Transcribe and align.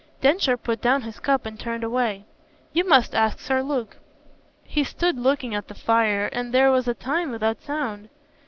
Densher 0.19 0.57
put 0.57 0.81
down 0.81 1.03
his 1.03 1.19
cup 1.19 1.45
and 1.45 1.59
turned 1.59 1.83
away. 1.83 2.25
"You 2.73 2.85
must 2.87 3.13
ask 3.13 3.37
Sir 3.39 3.61
Luke." 3.61 3.97
He 4.63 4.83
stood 4.83 5.19
looking 5.19 5.53
at 5.53 5.67
the 5.67 5.75
fire 5.75 6.25
and 6.33 6.51
there 6.51 6.71
was 6.71 6.87
a 6.87 6.95
time 6.95 7.29
without 7.29 7.61
sound. 7.61 8.09